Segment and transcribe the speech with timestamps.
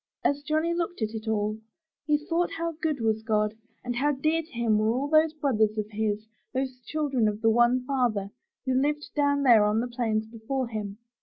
[0.23, 1.59] As Johnny looked at it all,
[2.07, 3.53] he thought how good was God
[3.83, 7.51] and how dear to him were all those brothers of his, those children of the
[7.51, 8.31] one Father,
[8.65, 10.97] who lived down there on the plains before him.